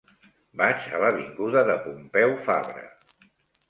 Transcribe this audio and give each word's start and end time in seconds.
Vaig 0.61 0.87
a 0.87 1.03
l'avinguda 1.03 1.65
de 1.71 1.79
Pompeu 1.87 2.37
Fabra. 2.51 2.87